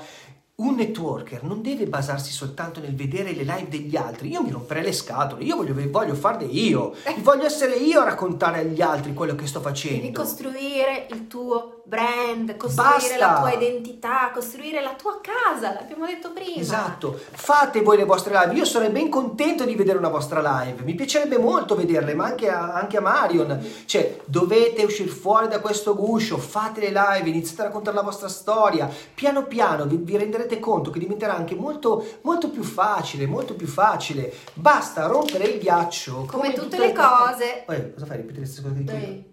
[0.56, 4.28] Un networker non deve basarsi soltanto nel vedere le live degli altri.
[4.28, 8.60] Io mi romperei le scatole, io voglio, voglio farle io, voglio essere io a raccontare
[8.60, 10.00] agli altri quello che sto facendo.
[10.00, 13.18] Devi costruire il tuo brand, costruire Basta.
[13.18, 16.60] la tua identità, costruire la tua casa, l'abbiamo detto prima.
[16.60, 20.82] Esatto, fate voi le vostre live, io sarei ben contento di vedere una vostra live,
[20.82, 25.60] mi piacerebbe molto vederle, ma anche a, anche a Marion, cioè dovete uscire fuori da
[25.60, 30.16] questo guscio, fate le live, iniziate a raccontare la vostra storia, piano piano vi, vi
[30.16, 35.60] renderete conto che diventerà anche molto, molto più facile, molto più facile, basta rompere il
[35.60, 36.12] ghiaccio.
[36.14, 37.62] Come, come tutte, tutte le cose.
[37.66, 38.16] Poi, cosa fai?
[38.16, 39.32] Ripeti le stesse cose che dico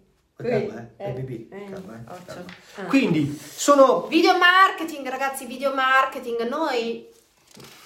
[0.49, 1.09] calma, eh.
[1.09, 2.25] eh, baby, eh, calma, eh.
[2.25, 2.45] calma.
[2.75, 2.83] Ah.
[2.83, 6.47] Quindi sono video marketing, ragazzi, video marketing.
[6.47, 7.07] Noi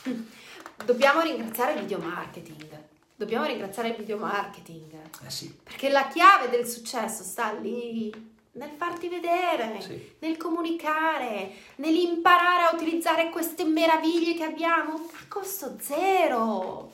[0.86, 2.84] dobbiamo ringraziare il video marketing.
[3.16, 4.94] Dobbiamo ringraziare il video marketing.
[5.26, 5.58] Eh sì.
[5.64, 8.12] Perché la chiave del successo sta lì
[8.54, 10.16] nel farti vedere, sì.
[10.20, 16.94] nel comunicare, nell'imparare a utilizzare queste meraviglie che abbiamo a costo zero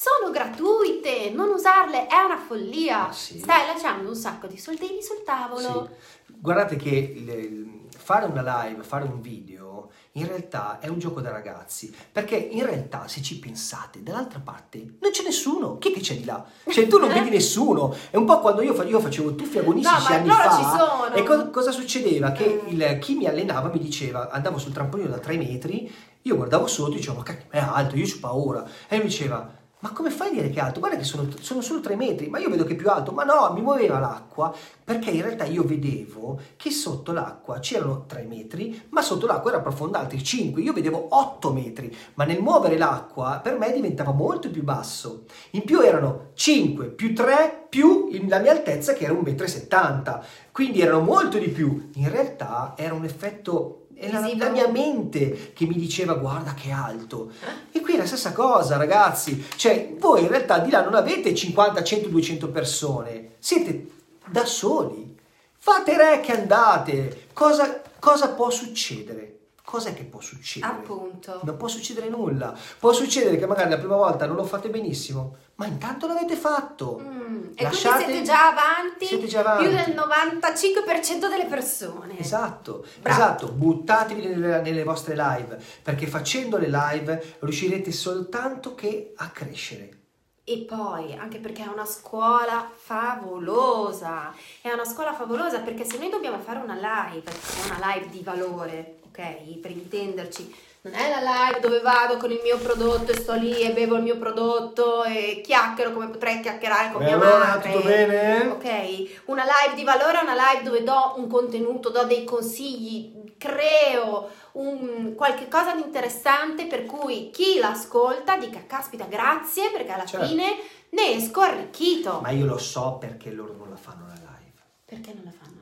[0.00, 3.12] sono gratuite, non usarle è una follia.
[3.12, 3.38] Sì.
[3.38, 5.90] Stai lasciando un sacco di soldini sul tavolo.
[5.90, 6.32] Sì.
[6.38, 11.30] Guardate che il, fare una live, fare un video, in realtà è un gioco da
[11.30, 16.16] ragazzi, perché in realtà se ci pensate, dall'altra parte non c'è nessuno, chi che c'è
[16.16, 16.46] di là?
[16.66, 20.16] Cioè tu non vedi nessuno, è un po' quando io, io facevo tuffi agonistici no,
[20.16, 21.12] anni fa, ci sono.
[21.12, 22.32] e co- cosa succedeva?
[22.32, 22.68] Che mm.
[22.68, 26.92] il, chi mi allenava mi diceva, andavo sul trampolino da tre metri, io guardavo sotto
[26.92, 30.28] e dicevo ma cacchio, è alto, io ho paura, e lui diceva ma come fai
[30.28, 30.78] a dire che è alto?
[30.78, 33.12] Guarda che sono, sono, solo 3 metri, ma io vedo che è più alto.
[33.12, 38.24] Ma no, mi muoveva l'acqua perché in realtà io vedevo che sotto l'acqua c'erano 3
[38.24, 40.60] metri, ma sotto l'acqua era profonda altri 5.
[40.60, 45.24] Io vedevo 8 metri, ma nel muovere l'acqua per me diventava molto più basso.
[45.52, 50.20] In più erano 5 più 3 più la mia altezza che era 1,70 m.
[50.52, 51.90] Quindi erano molto di più.
[51.94, 57.30] In realtà era un effetto era la mia mente che mi diceva guarda che alto.
[57.70, 59.44] E qui è la stessa cosa, ragazzi.
[59.56, 63.90] Cioè, voi in realtà di là non avete 50, 100, 200 persone, siete
[64.26, 65.14] da soli.
[65.58, 67.26] Fate re che andate.
[67.34, 69.39] Cosa, cosa può succedere?
[69.64, 70.72] Cos'è che può succedere?
[70.72, 71.40] Appunto.
[71.44, 72.56] Non può succedere nulla.
[72.78, 76.98] Può succedere che magari la prima volta non lo fate benissimo, ma intanto l'avete fatto.
[77.02, 79.64] Mm, E Lasciate- quindi siete già avanti, Siete già avanti.
[79.68, 82.18] più del 95% delle persone.
[82.18, 83.16] Esatto, Bravo.
[83.18, 89.98] esatto, buttatevi nelle, nelle vostre live, perché facendo le live riuscirete soltanto che a crescere.
[90.44, 96.10] E poi, anche perché è una scuola favolosa, è una scuola favolosa perché se noi
[96.10, 97.30] dobbiamo fare una live,
[97.66, 99.58] una live di valore, ok?
[99.60, 103.60] Per intenderci, non è la live dove vado con il mio prodotto e sto lì
[103.60, 107.72] e bevo il mio prodotto e chiacchiero come potrei chiacchierare con E mia allora, madre.
[107.72, 108.46] tutto bene?
[108.46, 113.34] Ok, una live di valore è una live dove do un contenuto, do dei consigli,
[113.36, 120.06] creo un, qualche cosa di interessante per cui chi l'ascolta dica caspita grazie perché alla
[120.06, 120.26] Certo.
[120.26, 120.56] fine
[120.90, 122.20] ne esco arricchito.
[122.22, 124.60] Ma io lo so perché loro non la fanno la live.
[124.86, 125.60] Perché non la fanno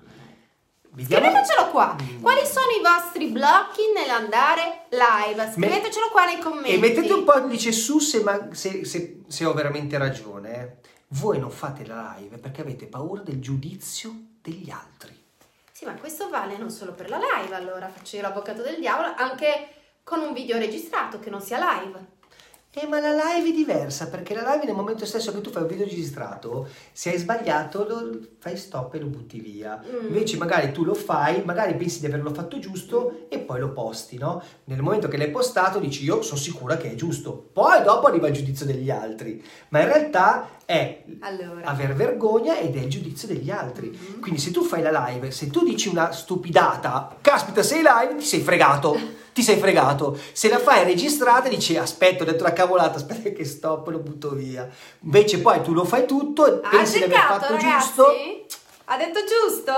[1.04, 1.96] Scrivetecelo qua.
[2.00, 2.20] Mm.
[2.22, 5.50] Quali sono i vostri blocchi nell'andare live?
[5.52, 6.72] Scrivetecelo qua nei commenti.
[6.74, 10.54] E mettete un pollice su se, ma- se- se- se ho veramente ragione.
[10.60, 10.76] eh.
[11.12, 15.16] Voi non fate la live perché avete paura del giudizio degli altri.
[15.72, 19.14] Sì, ma questo vale non solo per la live, allora faccio io l'avvocato del diavolo,
[19.16, 19.68] anche
[20.02, 22.16] con un video registrato che non sia live.
[22.74, 25.62] Eh, ma la live è diversa perché la live nel momento stesso che tu fai
[25.62, 29.82] un video registrato, se hai sbagliato lo fai stop e lo butti via.
[29.82, 30.08] Mm.
[30.08, 34.18] Invece magari tu lo fai, magari pensi di averlo fatto giusto e poi lo posti,
[34.18, 34.42] no?
[34.64, 37.48] Nel momento che l'hai postato dici io sono sicura che è giusto.
[37.52, 39.42] Poi dopo arriva il giudizio degli altri.
[39.70, 43.88] Ma in realtà è Allora, aver vergogna ed è il giudizio degli altri.
[43.88, 44.20] Mhm.
[44.20, 48.24] Quindi se tu fai la live, se tu dici una stupidata, caspita sei live, ti
[48.26, 49.16] sei fregato.
[49.38, 50.18] Ti sei fregato.
[50.32, 54.30] Se la fai registrata dici aspetta, ho detto la cavolata, aspetta che stop, lo butto
[54.30, 54.68] via.
[55.02, 57.86] Invece poi tu lo fai tutto e ha pensi di aver fatto ragazzi?
[57.86, 58.04] giusto.
[58.86, 59.72] Ha detto giusto?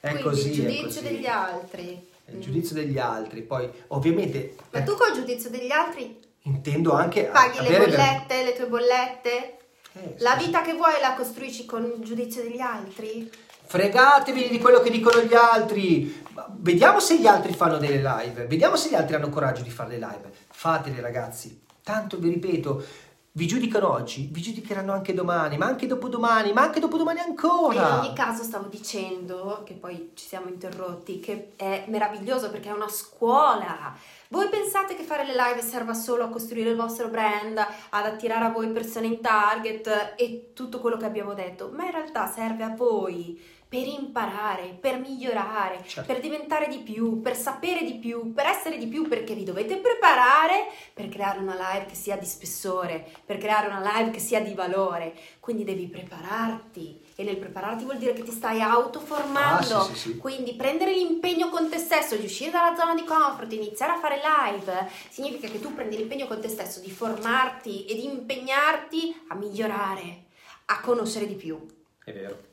[0.00, 1.02] È Quindi così, il giudizio così.
[1.02, 2.06] degli altri.
[2.32, 3.42] Il giudizio degli altri.
[3.42, 8.66] Poi ovviamente Ma tu col giudizio degli altri intendo anche paghi le bollette, le tue
[8.66, 9.58] bollette?
[9.92, 13.30] Eh, La vita che vuoi la costruisci con il giudizio degli altri?
[13.66, 16.22] Fregatevi di quello che dicono gli altri.
[16.58, 18.46] Vediamo se gli altri fanno delle live.
[18.46, 20.32] Vediamo se gli altri hanno coraggio di fare le live.
[20.50, 21.62] Fatele, ragazzi.
[21.82, 22.84] Tanto vi ripeto,
[23.32, 28.00] vi giudicano oggi, vi giudicheranno anche domani, ma anche dopodomani, ma anche dopodomani In ancora.
[28.00, 32.88] ogni caso stavo dicendo, che poi ci siamo interrotti, che è meraviglioso perché è una
[32.88, 33.94] scuola.
[34.28, 38.46] Voi pensate che fare le live serva solo a costruire il vostro brand, ad attirare
[38.46, 42.64] a voi persone in target e tutto quello che abbiamo detto, ma in realtà serve
[42.64, 46.12] a voi per imparare, per migliorare, Certo.
[46.12, 49.78] per diventare di più, per sapere di più, per essere di più, perché vi dovete
[49.78, 54.40] preparare per creare una live che sia di spessore, per creare una live che sia
[54.40, 55.14] di valore.
[55.40, 59.76] Quindi devi prepararti e nel prepararti vuol dire che ti stai autoformando.
[59.76, 60.16] Ah, sì, sì, sì.
[60.16, 64.20] Quindi prendere l'impegno con te stesso, di uscire dalla zona di comfort, iniziare a fare
[64.22, 69.34] live, significa che tu prendi l'impegno con te stesso di formarti e di impegnarti a
[69.34, 70.24] migliorare,
[70.66, 71.64] a conoscere di più.
[72.04, 72.52] È vero.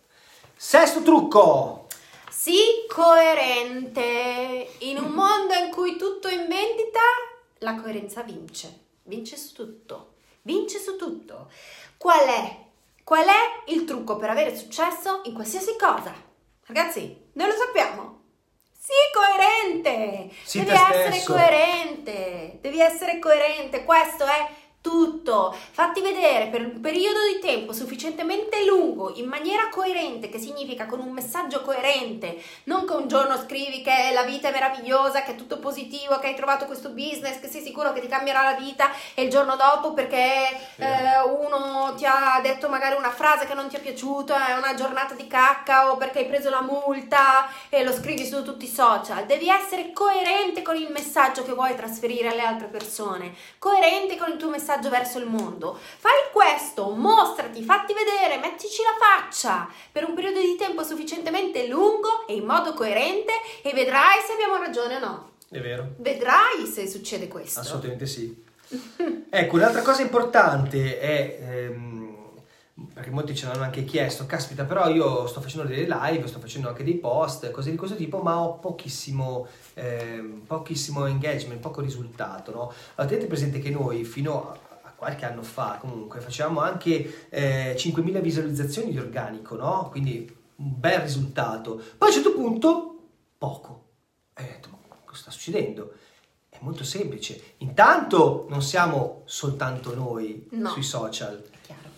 [0.55, 1.87] Sesto trucco.
[2.29, 4.69] Sii coerente.
[4.79, 6.99] In un mondo in cui tutto è in vendita,
[7.59, 8.79] la coerenza vince.
[9.03, 10.13] Vince su tutto.
[10.43, 11.49] Vince su tutto.
[11.97, 12.69] Qual è?
[13.03, 16.13] Qual è il trucco per avere successo in qualsiasi cosa?
[16.65, 18.19] Ragazzi, noi lo sappiamo.
[18.71, 20.33] Sii coerente.
[20.43, 21.33] Sii Devi essere stesso.
[21.33, 22.57] coerente.
[22.61, 23.83] Devi essere coerente.
[23.83, 24.49] Questo è
[24.81, 25.55] tutto.
[25.71, 30.99] Fatti vedere per un periodo di tempo sufficientemente lungo, in maniera coerente, che significa con
[30.99, 35.35] un messaggio coerente, non che un giorno scrivi che la vita è meravigliosa, che è
[35.35, 38.91] tutto positivo, che hai trovato questo business, che sei sicuro che ti cambierà la vita
[39.13, 43.67] e il giorno dopo perché eh, uno ti ha detto magari una frase che non
[43.67, 47.83] ti è piaciuta, è una giornata di cacca o perché hai preso la multa e
[47.83, 49.25] lo scrivi su tutti i social.
[49.25, 54.37] Devi essere coerente con il messaggio che vuoi trasferire alle altre persone, coerente con il
[54.37, 55.77] tuo messaggio verso il mondo.
[55.77, 62.25] Fai questo, mostrati, fatti vedere, mettici la faccia per un periodo di tempo sufficientemente lungo
[62.27, 65.29] e in modo coerente e vedrai se abbiamo ragione o no.
[65.49, 65.95] È vero.
[65.97, 67.59] Vedrai se succede questo.
[67.59, 68.49] Assolutamente sì.
[69.29, 72.00] ecco, un'altra cosa importante è, ehm,
[73.01, 76.67] perché molti ce l'hanno anche chiesto, caspita, però io sto facendo delle live, sto facendo
[76.69, 82.51] anche dei post, cose di questo tipo, ma ho pochissimo, ehm, pochissimo engagement, poco risultato,
[82.51, 82.61] no?
[82.95, 87.73] Allora, tenete presente che noi fino a a qualche anno fa comunque facevamo anche eh,
[87.75, 89.87] 5.000 visualizzazioni di organico, no?
[89.89, 91.75] Quindi un bel risultato.
[91.97, 92.99] Poi a un certo punto,
[93.35, 93.85] poco.
[94.35, 95.93] E ho detto, ma cosa sta succedendo?
[96.49, 97.41] È molto semplice.
[97.57, 100.69] Intanto non siamo soltanto noi No.
[100.69, 101.41] sui social.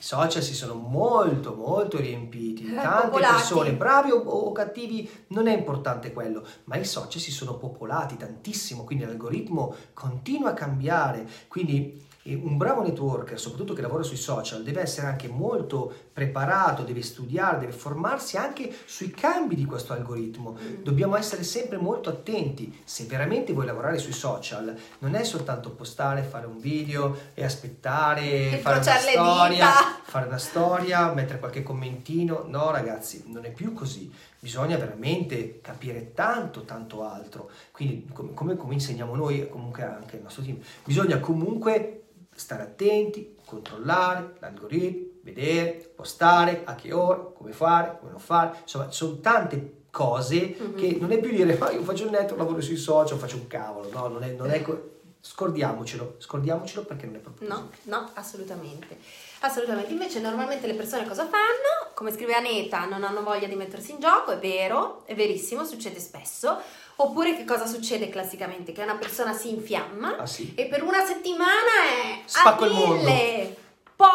[0.05, 0.23] Chiaro.
[0.23, 3.33] social si sono molto molto riempiti, tante popolati.
[3.33, 8.17] persone, bravi o, o cattivi, non è importante quello, ma i social si sono popolati
[8.17, 14.17] tantissimo, quindi l'algoritmo continua a cambiare, quindi eh, un bravo networker, soprattutto che lavora sui
[14.17, 19.93] social, deve essere anche molto preparato, deve studiare, deve formarsi anche sui cambi di questo
[19.93, 20.55] algoritmo.
[20.81, 22.81] Dobbiamo essere sempre molto attenti.
[22.83, 28.59] Se veramente vuoi lavorare sui social, non è soltanto postare, fare un video e aspettare,
[28.61, 29.71] fare una storia,
[30.05, 32.45] fare una storia, mettere qualche commentino.
[32.47, 34.11] No, ragazzi, non è più così.
[34.39, 37.49] Bisogna veramente capire tanto, tanto altro.
[37.71, 42.03] Quindi, come, come, come insegniamo noi, e comunque anche il nostro team, bisogna comunque
[42.35, 48.57] stare attenti, controllare l'algoritmo, vedere, postare, a che ora, come fare, come non fare.
[48.61, 50.75] Insomma, sono tante cose Mhm.
[50.75, 53.47] che non è più dire ma io faccio il network, lavoro sui social, faccio un
[53.47, 53.89] cavolo.
[53.91, 57.79] No, non è, non è co- scordiamocelo, scordiamocelo perché non è proprio No, così.
[57.83, 58.97] no, assolutamente.
[59.41, 59.91] Assolutamente.
[59.91, 61.91] Invece normalmente le persone cosa fanno?
[61.93, 65.99] Come scrive Aneta, non hanno voglia di mettersi in gioco, è vero, è verissimo, succede
[65.99, 66.57] spesso.
[66.97, 68.71] Oppure che cosa succede classicamente?
[68.71, 70.53] Che una persona si infiamma Ah sì.
[70.55, 71.51] e per una settimana
[71.91, 73.55] è Spacco a mille.
[73.95, 74.07] Poi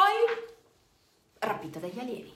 [1.40, 2.34] rapita dagli alieni,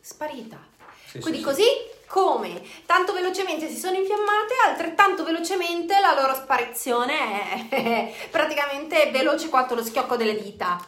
[0.00, 0.58] sparita.
[1.06, 1.64] Sì, Quindi sì, così
[2.06, 9.74] come tanto velocemente si sono infiammate, altrettanto velocemente la loro sparizione è praticamente veloce quanto
[9.74, 10.84] lo schiocco delle dita.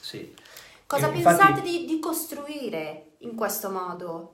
[0.00, 0.34] Sì.
[0.86, 4.32] Cosa E pensate infatti- di, di costruire in questo modo?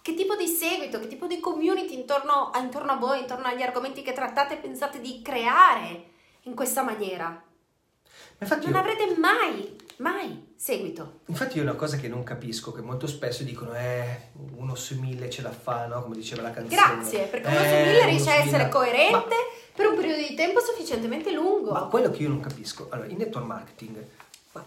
[0.00, 3.62] Che tipo di seguito, che tipo di community intorno a, intorno a voi, intorno agli
[3.62, 6.10] argomenti che trattate, pensate di creare
[6.42, 7.40] in questa maniera?
[8.38, 11.20] Infatti Non io- avrete mai, mai seguito.
[11.26, 15.30] Infatti io una cosa che non capisco, che molto spesso dicono, eh, uno su mille
[15.30, 16.02] ce la fa, no?
[16.02, 16.74] Come diceva la canzone.
[16.74, 18.68] Grazie, perché uno su Eh, mille uno riesce su a essere mille.
[18.70, 19.36] coerente
[19.74, 21.70] per un periodo di tempo sufficientemente lungo.
[21.72, 24.04] Ma, ma quello che io non capisco, allora, in network marketing,
[24.52, 24.64] ma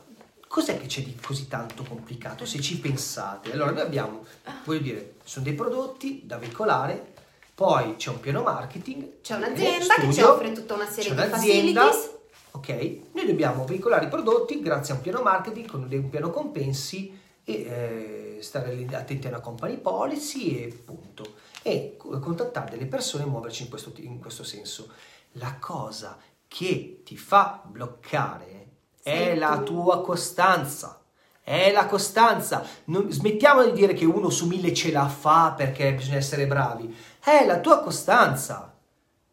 [0.48, 3.52] cos'è che c'è di così tanto complicato se ci pensate?
[3.52, 4.26] Allora, noi abbiamo,
[4.64, 7.14] voglio dire, sono dei prodotti da veicolare,
[7.54, 11.12] poi c'è un piano marketing, C'è eh, un'azienda che ci studio, offre tutta una serie
[11.14, 12.14] di facilities.
[12.56, 12.70] Ok,
[13.12, 17.54] noi dobbiamo veicolare i prodotti grazie a un piano marketing con un piano compensi e
[17.54, 21.34] eh, stare attenti a una company policy e punto.
[21.62, 24.88] E co- contattare delle persone e muoverci in questo, in questo senso.
[25.34, 28.68] La cosa che ti fa bloccare
[29.04, 29.74] è Sei la tu.
[29.74, 31.02] tua costanza.
[31.44, 32.66] È la costanza.
[32.86, 36.96] Non- smettiamo di dire che uno su mille ce la fa perché bisogna essere bravi.
[37.20, 38.75] È la tua costanza.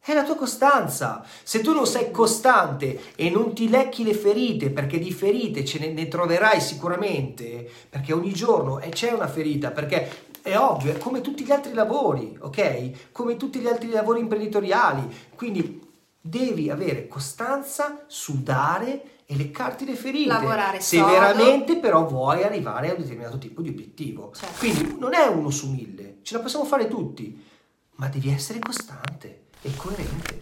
[0.05, 1.25] È la tua costanza.
[1.45, 5.79] Se tu non sei costante e non ti lecchi le ferite, perché di ferite ce
[5.79, 10.99] ne, ne troverai sicuramente, perché ogni giorno eh, c'è una ferita, perché è ovvio, è
[10.99, 13.13] come tutti gli altri lavori, ok?
[13.13, 15.09] Come tutti gli altri lavori imprenditoriali.
[15.37, 15.81] Quindi
[16.21, 20.33] devi avere costanza, sudare e leccarti le ferite.
[20.33, 21.13] Lavorare Se sodo.
[21.13, 24.33] veramente però vuoi arrivare a un determinato tipo di obiettivo.
[24.35, 24.59] Certo.
[24.59, 27.41] Quindi non è uno su mille, ce la possiamo fare tutti,
[27.95, 30.41] ma devi essere costante e coerente.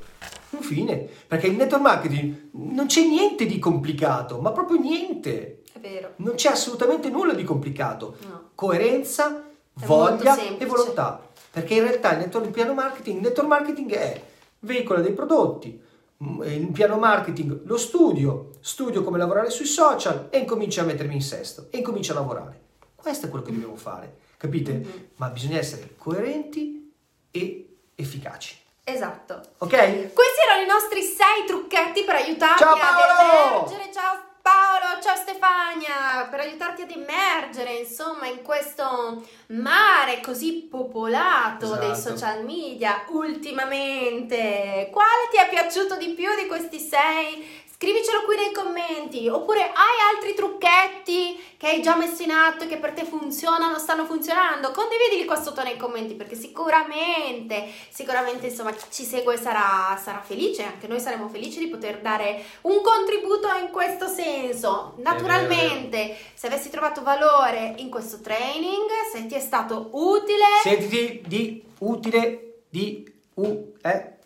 [0.50, 5.62] Infine, perché in network marketing non c'è niente di complicato, ma proprio niente.
[5.72, 6.14] È vero.
[6.16, 8.16] Non c'è assolutamente nulla di complicato.
[8.28, 8.50] No.
[8.54, 11.28] Coerenza, È voglia e volontà.
[11.50, 14.22] Perché in realtà il network il piano marketing, il network marketing è
[14.60, 15.80] veicola dei prodotti,
[16.22, 21.14] mm, il piano marketing lo studio, studio come lavorare sui social e incomincio a mettermi
[21.14, 22.60] in sesto e incomincio a lavorare.
[22.94, 24.72] Questo è quello che dobbiamo fare, capite?
[24.72, 25.06] Mhm.
[25.16, 26.92] Ma bisogna essere coerenti
[27.30, 28.56] e efficaci.
[28.92, 29.40] Esatto.
[29.58, 30.12] Ok?
[30.12, 33.92] Questi erano i nostri sei trucchetti per aiutarti Ciao, ad emergere.
[33.92, 41.90] Ciao Paolo, ciao Stefania, per aiutarti ad emergere, insomma, in questo mare così popolato dei
[41.90, 42.16] Esatto.
[42.16, 44.88] social media ultimamente.
[44.90, 47.59] Quale ti è piaciuto di più di questi sei?
[47.82, 52.66] Scrivicelo qui nei commenti, oppure hai altri trucchetti che hai già messo in atto e
[52.66, 54.70] che per te funzionano, stanno funzionando?
[54.70, 60.64] Condividili qua sotto nei commenti perché sicuramente, sicuramente insomma chi ci segue sarà, sarà felice,
[60.64, 64.96] anche noi saremo felici di poter dare un contributo in questo senso.
[64.98, 71.64] Naturalmente, se avessi trovato valore in questo training, se ti è stato utile, Sentiti di
[71.78, 74.18] utile di u eh?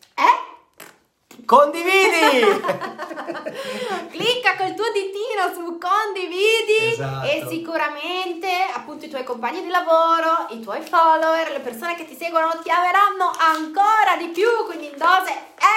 [1.44, 2.40] Condividi!
[4.10, 7.26] Clicca col tuo ditino su condividi Esatto.
[7.26, 12.16] e sicuramente appunto i tuoi compagni di lavoro, i tuoi follower, le persone che ti
[12.16, 15.32] seguono ti ameranno ancora di più, quindi in dose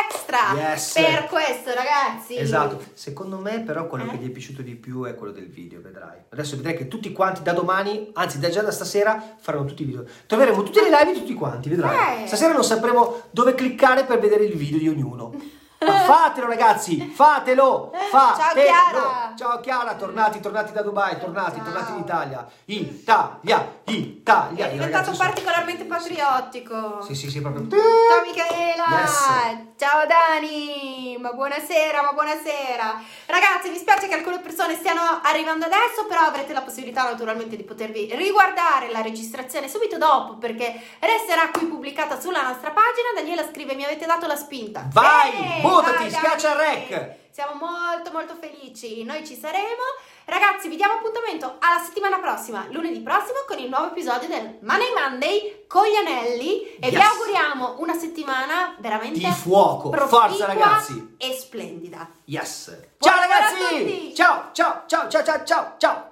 [0.09, 0.53] extra.
[0.55, 0.93] Yes.
[0.93, 2.37] Per questo ragazzi.
[2.37, 4.09] Esatto, secondo me però quello Eh?
[4.11, 6.19] che gli è piaciuto di più è quello del video, vedrai.
[6.29, 9.85] Adesso vedrai che tutti quanti da domani, anzi da già da stasera, faranno tutti i
[9.85, 10.05] video.
[10.27, 12.23] Troveremo tutte le live di tutti quanti, vedrai.
[12.23, 12.27] Eh.
[12.27, 15.46] Stasera non sapremo dove cliccare per vedere il video di ognuno.
[15.91, 18.61] Fatelo ragazzi, fatelo, fatelo.
[18.61, 19.33] Chiara.
[19.37, 21.63] Ciao Chiara, tornati, tornati da Dubai, tornati, Ciao.
[21.65, 22.47] tornati in Italia.
[22.65, 24.65] Italia, Italia.
[24.67, 27.01] È diventato ragazzi sono- particolarmente patriottico.
[27.01, 27.67] Sì, sì, sì, proprio.
[27.69, 28.99] Ciao Michela!
[29.01, 29.27] Yes.
[29.77, 31.17] Ciao Dani!
[31.19, 33.01] Ma buonasera, ma buonasera!
[33.27, 37.63] Ragazzi, mi spiace che alcune persone stiano arrivando adesso, però avrete la possibilità naturalmente di
[37.63, 43.09] potervi riguardare la registrazione subito dopo perché resterà qui pubblicata sulla nostra pagina.
[43.15, 44.85] Daniela scrive: Mi avete dato la spinta.
[44.91, 46.87] Vai, Bene, buttati, vai, schiaccia Dani.
[46.89, 47.15] rec.
[47.31, 49.83] Siamo molto molto felici, noi ci saremo.
[50.25, 54.91] Ragazzi, vi diamo appuntamento alla settimana prossima, lunedì prossimo, con il nuovo episodio del Money
[54.93, 57.05] Monday con gli anelli e vi Yes.
[57.11, 59.91] auguriamo una settimana veramente Di fuoco.
[60.07, 61.15] Forza, ragazzi.
[61.17, 62.09] e splendida.
[62.25, 62.75] Yes.
[62.97, 64.13] Buon Ciao ragazzi.
[64.15, 66.06] ciao, ciao, ciao, ciao, ciao, ciao.